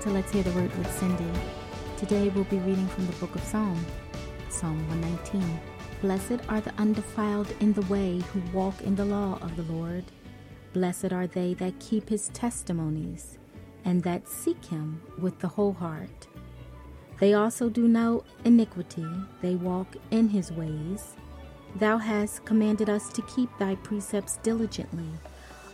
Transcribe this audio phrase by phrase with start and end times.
[0.00, 1.30] to Let's Hear the Word with Cindy.
[1.98, 3.84] Today we'll be reading from the book of Psalm,
[4.48, 5.60] Psalm 119.
[6.00, 10.04] Blessed are the undefiled in the way who walk in the law of the Lord.
[10.72, 13.36] Blessed are they that keep his testimonies
[13.84, 16.28] and that seek him with the whole heart.
[17.18, 19.06] They also do no iniquity,
[19.42, 21.14] they walk in his ways.
[21.76, 25.10] Thou hast commanded us to keep thy precepts diligently.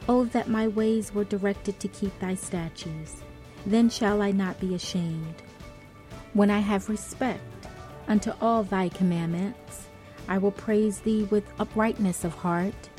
[0.09, 3.23] Oh, that my ways were directed to keep thy statutes.
[3.67, 5.35] Then shall I not be ashamed.
[6.35, 7.43] When I have respect
[8.07, 9.89] unto all thy commandments,
[10.29, 12.91] I will praise thee with uprightness of heart.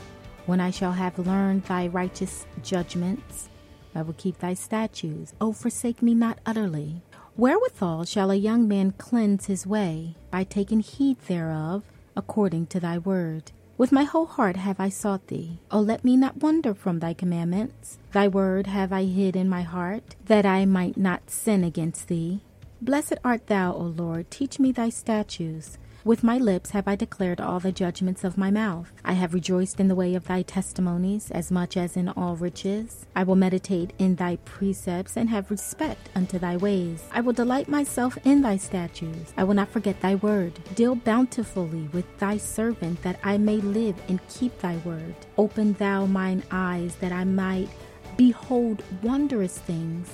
[0.45, 3.49] When I shall have learned thy righteous judgments,
[3.95, 5.33] I will keep thy statutes.
[5.39, 7.01] O forsake me not utterly.
[7.37, 10.15] Wherewithal shall a young man cleanse his way?
[10.31, 11.83] By taking heed thereof,
[12.15, 13.51] according to thy word.
[13.77, 15.59] With my whole heart have I sought thee.
[15.69, 17.99] O let me not wander from thy commandments.
[18.11, 22.41] Thy word have I hid in my heart, that I might not sin against thee.
[22.81, 24.31] Blessed art thou, O Lord.
[24.31, 25.77] Teach me thy statutes.
[26.07, 28.93] With my lips have I declared all the judgments of my mouth.
[29.03, 33.05] I have rejoiced in the way of thy testimonies as much as in all riches.
[33.13, 37.03] I will meditate in thy precepts and have respect unto thy ways.
[37.11, 39.33] I will delight myself in thy statutes.
[39.35, 40.57] I will not forget thy word.
[40.75, 45.13] Deal bountifully with thy servant that I may live and keep thy word.
[45.37, 47.67] Open thou mine eyes that I might
[48.15, 50.09] behold wondrous things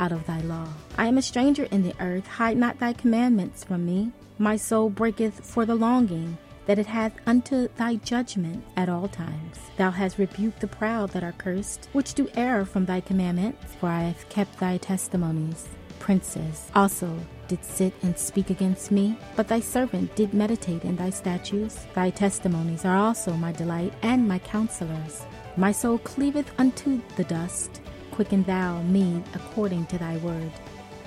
[0.00, 0.66] out of thy law.
[0.96, 2.26] I am a stranger in the earth.
[2.26, 4.10] Hide not thy commandments from me.
[4.40, 9.58] My soul breaketh for the longing that it hath unto thy judgment at all times.
[9.76, 13.88] Thou hast rebuked the proud that are cursed, which do err from thy commandments, for
[13.88, 15.66] I have kept thy testimonies.
[15.98, 21.10] Princes also did sit and speak against me, but thy servant did meditate in thy
[21.10, 21.86] statutes.
[21.94, 25.26] Thy testimonies are also my delight and my counselors.
[25.56, 27.80] My soul cleaveth unto the dust.
[28.12, 30.52] Quicken thou me according to thy word.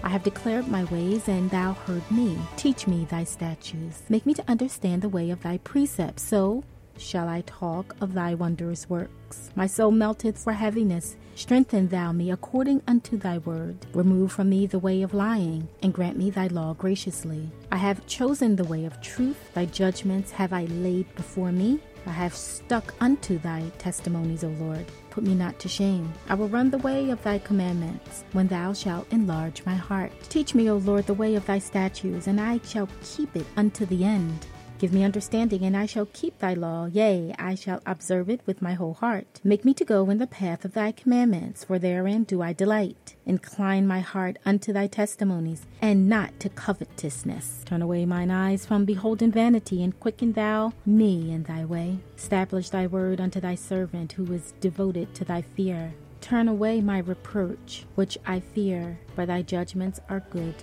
[0.04, 2.38] I have declared my ways, and thou heard me.
[2.58, 4.04] Teach me thy statutes.
[4.10, 6.24] Make me to understand the way of thy precepts.
[6.24, 6.64] So
[6.98, 9.50] shall I talk of thy wondrous works.
[9.56, 11.18] My soul melteth for heaviness.
[11.36, 13.78] Strengthen thou me according unto thy word.
[13.94, 17.50] Remove from me the way of lying, and grant me thy law graciously.
[17.72, 19.54] I have chosen the way of truth.
[19.54, 21.80] Thy judgments have I laid before me.
[22.06, 24.86] I have stuck unto thy testimonies, O Lord.
[25.12, 26.12] Put me not to shame.
[26.30, 30.12] I will run the way of thy commandments, when thou shalt enlarge my heart.
[30.30, 33.86] Teach me, O Lord, the way of thy statutes, and I shall keep it unto
[33.86, 34.48] the end.
[34.82, 36.88] Give me understanding, and I shall keep thy law.
[36.88, 39.40] Yea, I shall observe it with my whole heart.
[39.44, 43.16] Make me to go in the path of thy commandments, for therein do I delight.
[43.24, 47.62] Incline my heart unto thy testimonies, and not to covetousness.
[47.64, 52.00] Turn away mine eyes from beholding vanity, and quicken thou me in thy way.
[52.18, 55.94] Establish thy word unto thy servant, who is devoted to thy fear.
[56.22, 60.56] Turn away my reproach, which I fear, for thy judgments are good.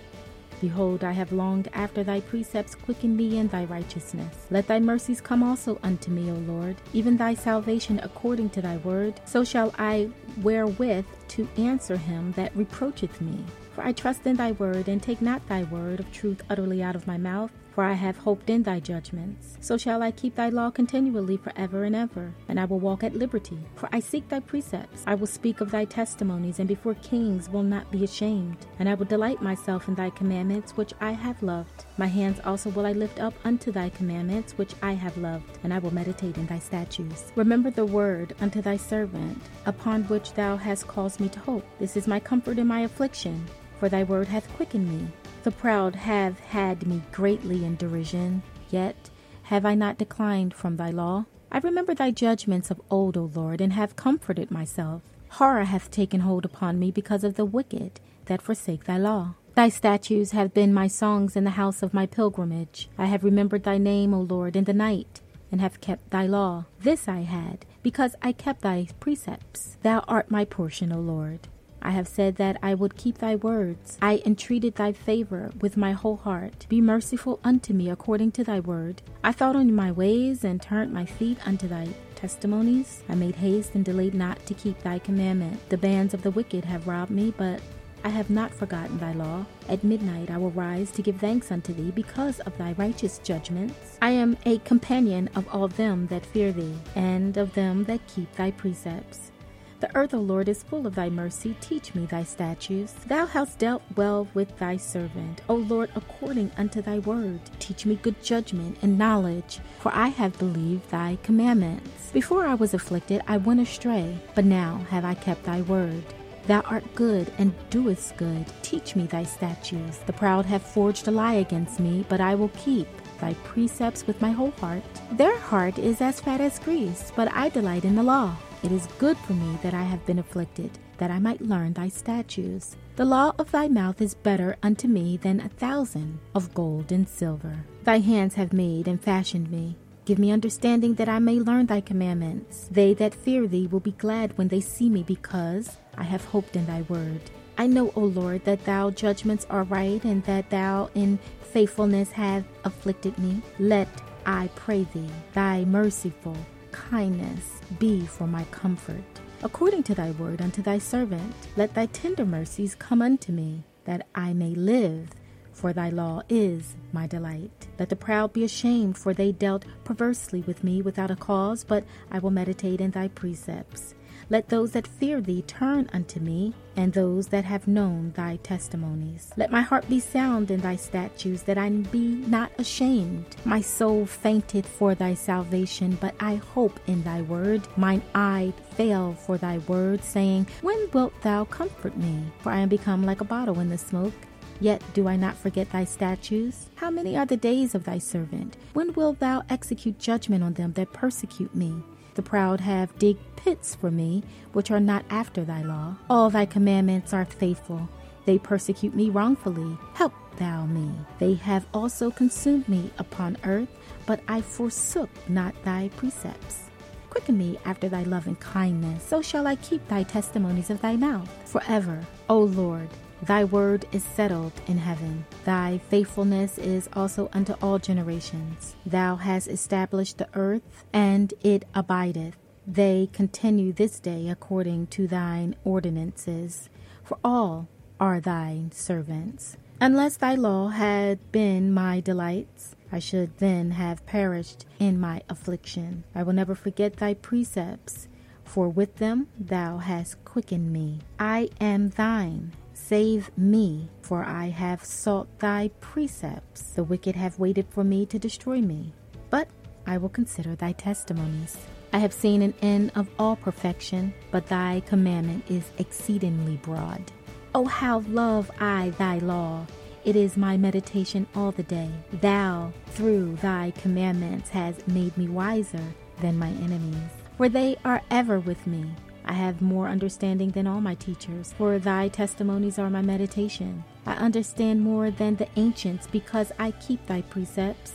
[0.61, 4.47] Behold, I have longed after thy precepts, quicken me in thy righteousness.
[4.51, 8.77] Let thy mercies come also unto me, O Lord, even thy salvation according to thy
[8.77, 9.19] word.
[9.25, 10.09] So shall I
[10.41, 13.43] wherewith to answer him that reproacheth me.
[13.73, 16.95] For I trust in thy word, and take not thy word of truth utterly out
[16.95, 17.51] of my mouth.
[17.73, 19.57] For I have hoped in thy judgments.
[19.61, 23.03] So shall I keep thy law continually for ever and ever, and I will walk
[23.03, 23.59] at liberty.
[23.75, 25.03] For I seek thy precepts.
[25.07, 28.57] I will speak of thy testimonies, and before kings will not be ashamed.
[28.79, 31.85] And I will delight myself in thy commandments, which I have loved.
[31.97, 35.73] My hands also will I lift up unto thy commandments, which I have loved, and
[35.73, 37.31] I will meditate in thy statutes.
[37.35, 41.65] Remember the word unto thy servant, upon which thou hast caused me to hope.
[41.79, 43.45] This is my comfort in my affliction,
[43.79, 45.07] for thy word hath quickened me.
[45.43, 49.09] The proud have had me greatly in derision, yet
[49.43, 51.25] have I not declined from thy law.
[51.51, 55.01] I remember thy judgments of old, O Lord, and have comforted myself.
[55.29, 59.35] Horror hath taken hold upon me because of the wicked that forsake thy law.
[59.55, 62.89] Thy statutes have been my songs in the house of my pilgrimage.
[62.97, 65.21] I have remembered thy name, O Lord, in the night,
[65.51, 66.65] and have kept thy law.
[66.79, 69.77] This I had, because I kept thy precepts.
[69.83, 71.47] Thou art my portion, O Lord.
[71.81, 73.97] I have said that I would keep thy words.
[74.01, 76.65] I entreated thy favor with my whole heart.
[76.69, 79.01] Be merciful unto me according to thy word.
[79.23, 83.03] I thought on my ways and turned my feet unto thy testimonies.
[83.07, 85.69] I made haste and delayed not to keep thy commandment.
[85.69, 87.61] The bands of the wicked have robbed me, but
[88.03, 89.45] I have not forgotten thy law.
[89.67, 93.97] At midnight I will rise to give thanks unto thee because of thy righteous judgments.
[94.01, 98.33] I am a companion of all them that fear thee, and of them that keep
[98.35, 99.31] thy precepts.
[99.79, 101.55] The earth, O Lord, is full of thy mercy.
[101.61, 102.93] Teach me thy statutes.
[103.07, 107.39] Thou hast dealt well with thy servant, O Lord, according unto thy word.
[107.59, 112.11] Teach me good judgment and knowledge, for I have believed thy commandments.
[112.11, 116.03] Before I was afflicted, I went astray, but now have I kept thy word.
[116.47, 118.45] Thou art good and doest good.
[118.63, 119.99] Teach me thy statutes.
[119.99, 122.87] The proud have forged a lie against me, but I will keep
[123.21, 124.83] thy precepts with my whole heart.
[125.13, 128.35] Their heart is as fat as grease, but I delight in the law.
[128.61, 131.87] It is good for me that I have been afflicted, that I might learn thy
[131.87, 132.75] statutes.
[132.97, 137.07] The law of thy mouth is better unto me than a thousand of gold and
[137.07, 137.63] silver.
[137.83, 139.77] Thy hands have made and fashioned me.
[140.03, 142.67] Give me understanding that I may learn thy commandments.
[142.69, 146.57] They that fear thee will be glad when they see me, because I have hoped
[146.57, 147.21] in thy word.
[147.57, 152.43] I know, O Lord, that thou judgments are right, and that thou in faithfulness have
[152.65, 153.41] afflicted me.
[153.57, 153.87] Let,
[154.25, 156.35] I pray thee, thy merciful
[156.79, 159.03] kindness be for my comfort.
[159.43, 164.07] According to thy word unto thy servant, let thy tender mercies come unto me, that
[164.15, 165.09] I may live
[165.51, 167.67] for thy law is my delight.
[167.77, 171.83] Let the proud be ashamed, for they dealt perversely with me without a cause, but
[172.09, 173.93] I will meditate in thy precepts.
[174.31, 179.31] Let those that fear thee turn unto me, and those that have known thy testimonies.
[179.35, 183.25] Let my heart be sound in thy statutes, that I be not ashamed.
[183.43, 187.67] My soul fainted for thy salvation, but I hope in thy word.
[187.75, 192.23] Mine eye fail for thy word, saying, When wilt thou comfort me?
[192.39, 194.13] For I am become like a bottle in the smoke.
[194.61, 196.69] Yet do I not forget thy statutes?
[196.75, 198.57] How many are the days of thy servant?
[198.73, 201.73] When wilt thou execute judgment on them that persecute me?
[202.19, 205.95] The proud have digged pits for me, which are not after thy law.
[206.09, 207.87] All thy commandments are faithful.
[208.25, 209.77] They persecute me wrongfully.
[209.93, 210.91] Help thou me.
[211.19, 213.69] They have also consumed me upon earth,
[214.05, 216.69] but I forsook not thy precepts.
[217.09, 221.29] Quicken me after thy loving kindness, so shall I keep thy testimonies of thy mouth
[221.45, 222.01] forever.
[222.27, 222.89] O Lord,
[223.21, 225.25] Thy word is settled in heaven.
[225.43, 228.75] Thy faithfulness is also unto all generations.
[228.85, 232.37] Thou hast established the earth, and it abideth.
[232.65, 236.69] They continue this day according to thine ordinances,
[237.03, 237.67] for all
[237.99, 239.57] are thine servants.
[239.81, 246.05] Unless thy law had been my delights, I should then have perished in my affliction.
[246.15, 248.07] I will never forget thy precepts,
[248.45, 250.99] for with them thou hast quickened me.
[251.19, 252.53] I am thine
[252.89, 256.71] Save me, for I have sought thy precepts.
[256.71, 258.93] The wicked have waited for me to destroy me,
[259.29, 259.47] but
[259.85, 261.55] I will consider thy testimonies.
[261.93, 267.11] I have seen an end of all perfection, but thy commandment is exceedingly broad.
[267.53, 269.67] Oh, how love I thy law!
[270.03, 271.91] It is my meditation all the day.
[272.13, 275.83] Thou, through thy commandments, hast made me wiser
[276.21, 278.85] than my enemies, for they are ever with me.
[279.25, 283.83] I have more understanding than all my teachers, for thy testimonies are my meditation.
[284.05, 287.93] I understand more than the ancients because I keep thy precepts.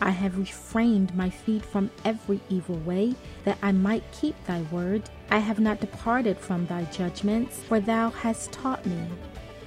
[0.00, 3.14] I have refrained my feet from every evil way,
[3.44, 5.02] that I might keep thy word.
[5.30, 9.08] I have not departed from thy judgments, for thou hast taught me.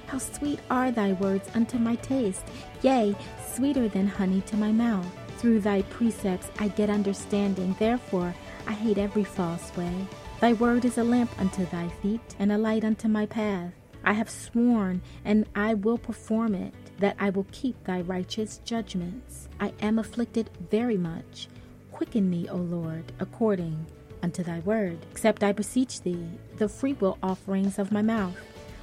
[0.06, 2.44] How sweet are thy words unto my taste,
[2.82, 3.14] yea,
[3.52, 5.06] sweeter than honey to my mouth.
[5.38, 8.34] Through thy precepts I get understanding, therefore
[8.66, 9.94] I hate every false way.
[10.40, 13.74] Thy word is a lamp unto thy feet, and a light unto my path.
[14.02, 19.50] I have sworn, and I will perform it, that I will keep thy righteous judgments.
[19.60, 21.48] I am afflicted very much.
[21.92, 23.84] Quicken me, O Lord, according
[24.22, 25.04] unto thy word.
[25.10, 28.36] Accept, I beseech thee, the freewill offerings of my mouth.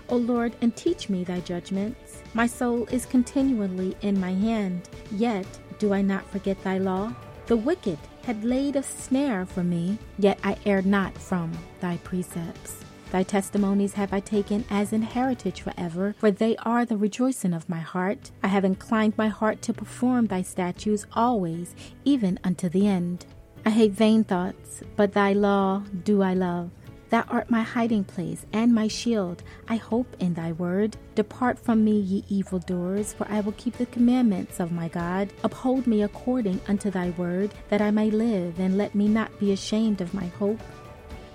[0.09, 2.21] O Lord, and teach me thy judgments.
[2.35, 5.47] My soul is continually in my hand, yet
[5.79, 7.15] do I not forget thy law.
[7.47, 7.97] The wicked
[8.27, 12.75] had laid a snare for me, yet I erred not from thy precepts.
[13.09, 17.69] Thy testimonies have I taken as an heritage forever, for they are the rejoicing of
[17.69, 18.31] my heart.
[18.43, 23.25] I have inclined my heart to perform thy statutes always, even unto the end.
[23.65, 26.69] I hate vain thoughts, but thy law do I love.
[27.09, 29.41] Thou art my hiding place and my shield.
[29.67, 30.97] I hope in thy word.
[31.15, 35.31] Depart from me, ye evildoers, for I will keep the commandments of my God.
[35.43, 39.53] Uphold me according unto thy word, that I may live, and let me not be
[39.53, 40.59] ashamed of my hope.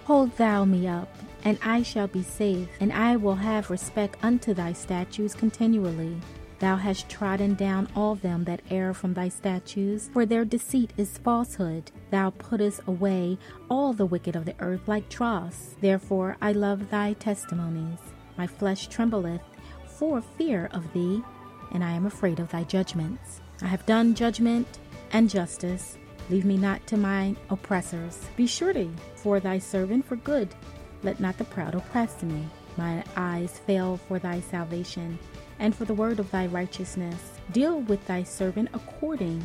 [0.04, 1.08] Hold thou me up,
[1.44, 6.20] and I shall be safe, and I will have respect unto thy statutes continually.
[6.62, 11.18] Thou hast trodden down all them that err from thy statutes, for their deceit is
[11.18, 11.90] falsehood.
[12.12, 13.36] Thou puttest away
[13.68, 15.74] all the wicked of the earth like dross.
[15.80, 17.98] Therefore I love thy testimonies.
[18.38, 19.40] My flesh trembleth
[19.86, 21.20] for fear of thee,
[21.72, 23.40] and I am afraid of thy judgments.
[23.60, 24.78] I have done judgment
[25.10, 25.98] and justice.
[26.30, 28.20] Leave me not to mine oppressors.
[28.36, 30.54] Be surety for thy servant for good.
[31.02, 32.46] Let not the proud oppress me.
[32.76, 35.18] My eyes fail for thy salvation
[35.62, 37.38] and for the word of thy righteousness.
[37.52, 39.42] Deal with thy servant according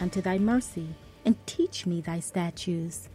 [0.00, 0.88] unto thy mercy,
[1.24, 3.08] and teach me thy statutes.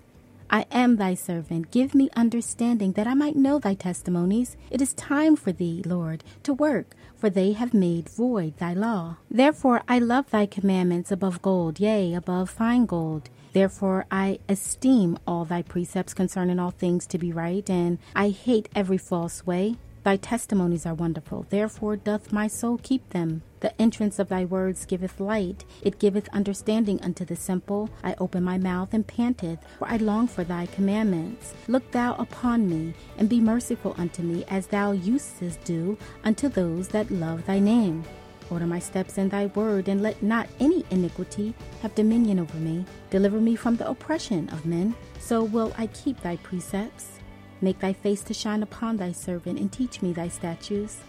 [0.50, 1.72] I am thy servant.
[1.72, 4.56] Give me understanding that I might know thy testimonies.
[4.70, 9.18] It is time for thee, Lord, to work, for they have made void thy law.
[9.30, 13.30] Therefore I love thy commandments above gold, yea, above fine gold.
[13.52, 18.70] Therefore I esteem all thy precepts concerning all things to be right, and I hate
[18.76, 19.76] every false way.
[20.06, 23.42] Thy testimonies are wonderful, therefore doth my soul keep them.
[23.62, 27.90] The entrance of thy words giveth light, it giveth understanding unto the simple.
[28.04, 31.56] I open my mouth and panteth, for I long for thy commandments.
[31.68, 36.88] Look thou upon me, and be merciful unto me, as thou usest do unto those
[36.90, 38.04] that love thy name.
[38.52, 42.86] Order my steps in thy word, and let not any iniquity have dominion over me.
[43.10, 47.15] Deliver me from the oppression of men, so will I keep thy precepts.
[47.62, 51.00] Make thy face to shine upon thy servant, and teach me thy statutes.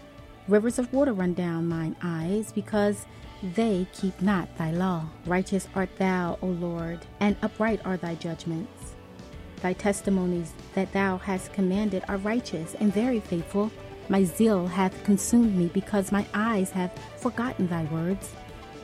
[0.47, 3.05] Rivers of water run down mine eyes, because
[3.55, 5.05] they keep not thy law.
[5.25, 8.95] Righteous art thou, O Lord, and upright are thy judgments.
[9.61, 13.71] Thy testimonies that thou hast commanded are righteous and very faithful.
[14.09, 18.31] My zeal hath consumed me, because my eyes have forgotten thy words.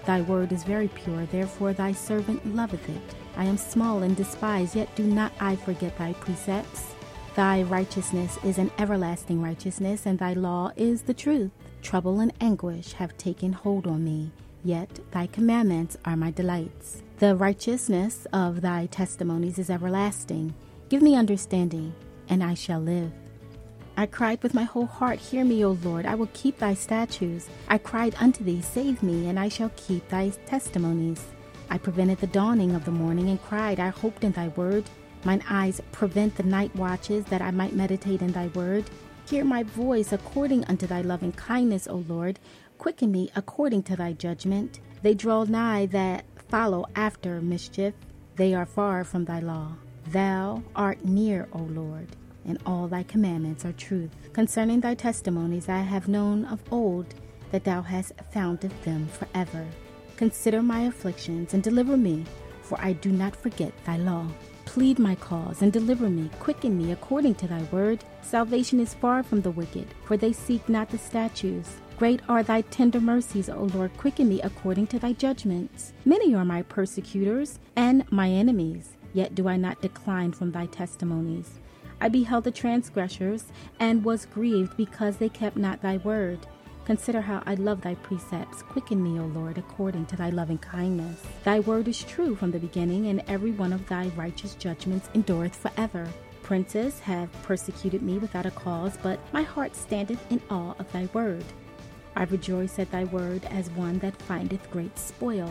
[0.05, 3.15] Thy word is very pure, therefore thy servant loveth it.
[3.37, 6.92] I am small and despised, yet do not I forget thy precepts.
[7.35, 11.49] Thy righteousness is an everlasting righteousness, and thy law is the truth.
[11.81, 14.31] Trouble and anguish have taken hold on me,
[14.63, 17.01] yet thy commandments are my delights.
[17.17, 20.53] The righteousness of thy testimonies is everlasting.
[20.89, 21.95] Give me understanding,
[22.29, 23.11] and I shall live.
[23.97, 27.49] I cried with my whole heart, Hear me, O Lord, I will keep thy statutes.
[27.67, 31.25] I cried unto thee, Save me, and I shall keep thy testimonies.
[31.71, 34.83] I prevented the dawning of the morning and cried, I hoped in thy word.
[35.25, 38.85] Mine eyes prevent the night watches, that I might meditate in thy word.
[39.29, 42.39] Hear my voice according unto thy loving kindness, O Lord.
[42.77, 44.81] Quicken me according to thy judgment.
[45.01, 47.93] They draw nigh that follow after mischief.
[48.35, 49.75] They are far from thy law.
[50.07, 52.07] Thou art near, O Lord,
[52.45, 54.11] and all thy commandments are truth.
[54.33, 57.15] Concerning thy testimonies I have known of old
[57.51, 59.65] that thou hast founded them forever.
[60.17, 62.25] Consider my afflictions and deliver me,
[62.61, 64.27] for I do not forget thy law.
[64.73, 66.31] Plead my cause and deliver me.
[66.39, 68.03] Quicken me according to thy word.
[68.23, 71.75] Salvation is far from the wicked, for they seek not the statutes.
[71.99, 73.95] Great are thy tender mercies, O Lord.
[73.97, 75.93] Quicken me according to thy judgments.
[76.05, 81.59] Many are my persecutors and my enemies, yet do I not decline from thy testimonies.
[82.01, 83.45] I beheld the transgressors
[83.79, 86.47] and was grieved because they kept not thy word.
[86.85, 88.61] Consider how I love thy precepts.
[88.61, 91.21] Quicken me, O Lord, according to thy loving kindness.
[91.45, 95.55] Thy word is true from the beginning, and every one of thy righteous judgments endureth
[95.55, 96.09] forever.
[96.41, 101.07] Princes have persecuted me without a cause, but my heart standeth in awe of thy
[101.13, 101.45] word.
[102.17, 105.49] I rejoice at thy word as one that findeth great spoil.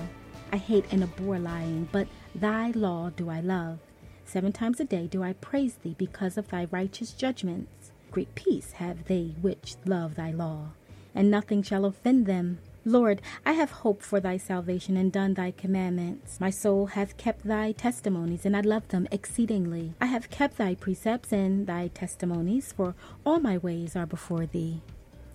[0.52, 3.78] I hate and abhor lying, but thy law do I love.
[4.26, 7.90] Seven times a day do I praise thee because of thy righteous judgments.
[8.10, 10.72] Great peace have they which love thy law
[11.14, 12.58] and nothing shall offend them.
[12.84, 16.40] Lord, I have hoped for thy salvation and done thy commandments.
[16.40, 19.94] My soul hath kept thy testimonies, and I love them exceedingly.
[20.00, 24.82] I have kept thy precepts and thy testimonies, for all my ways are before thee.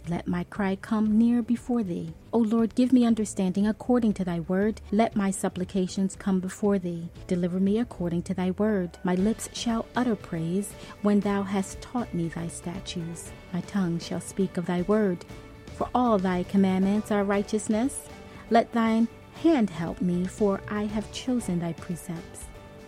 [0.09, 2.13] Let my cry come near before thee.
[2.31, 4.79] O Lord, give me understanding according to thy word.
[4.91, 7.09] Let my supplications come before thee.
[7.27, 8.97] Deliver me according to thy word.
[9.03, 13.31] My lips shall utter praise when thou hast taught me thy statutes.
[13.51, 15.25] My tongue shall speak of thy word
[15.77, 18.09] for all thy commandments are righteousness.
[18.49, 19.07] Let thine
[19.43, 22.45] hand help me, for I have chosen thy precepts.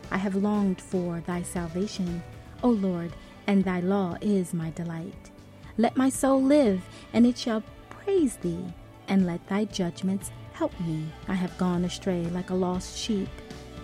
[0.10, 2.24] I have longed for thy salvation,
[2.64, 3.14] O Lord,
[3.46, 5.30] and thy law is my delight.
[5.78, 6.82] Let my soul live,
[7.14, 8.74] and it shall praise thee,
[9.08, 11.06] and let thy judgments help me.
[11.28, 13.30] I have gone astray like a lost sheep.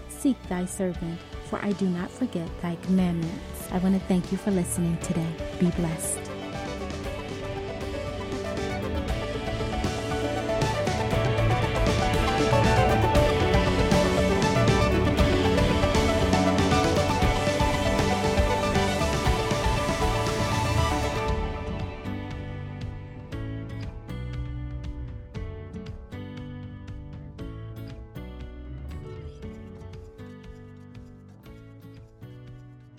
[0.10, 3.70] Seek thy servant, for I do not forget thy commandments.
[3.72, 5.32] I want to thank you for listening today.
[5.60, 6.35] Be blessed.